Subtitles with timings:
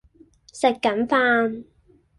[0.51, 1.65] 食緊飯